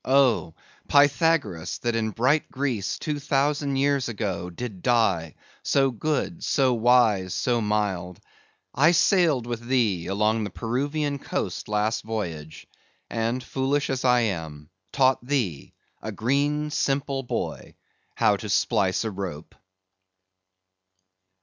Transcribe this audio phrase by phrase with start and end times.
[0.03, 0.55] Oh!
[0.87, 7.35] Pythagoras, that in bright Greece, two thousand years ago, did die, so good, so wise,
[7.35, 8.19] so mild;
[8.73, 15.23] I sailed with thee along the Peruvian coast last voyage—and, foolish as I am, taught
[15.23, 17.75] thee, a green simple boy,
[18.15, 19.53] how to splice a rope!